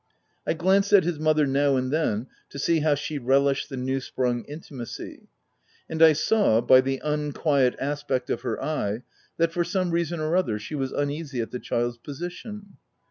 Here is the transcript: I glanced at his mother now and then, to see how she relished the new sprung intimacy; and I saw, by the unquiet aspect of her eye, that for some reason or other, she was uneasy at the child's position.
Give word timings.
I 0.47 0.53
glanced 0.53 0.93
at 0.93 1.03
his 1.03 1.19
mother 1.19 1.45
now 1.45 1.75
and 1.75 1.93
then, 1.93 2.25
to 2.49 2.57
see 2.57 2.79
how 2.79 2.95
she 2.95 3.19
relished 3.19 3.69
the 3.69 3.77
new 3.77 3.99
sprung 3.99 4.43
intimacy; 4.45 5.27
and 5.87 6.01
I 6.01 6.11
saw, 6.13 6.59
by 6.59 6.81
the 6.81 6.99
unquiet 7.03 7.75
aspect 7.79 8.31
of 8.31 8.41
her 8.41 8.59
eye, 8.63 9.03
that 9.37 9.51
for 9.53 9.63
some 9.63 9.91
reason 9.91 10.19
or 10.19 10.35
other, 10.35 10.57
she 10.57 10.73
was 10.73 10.91
uneasy 10.91 11.39
at 11.39 11.51
the 11.51 11.59
child's 11.59 11.99
position. 11.99 12.77